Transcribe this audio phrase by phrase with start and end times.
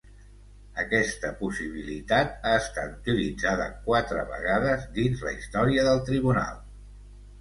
[0.83, 6.61] Aquesta possibilitat ha estat utilitzada quatre vegades dins la història del Tribunal.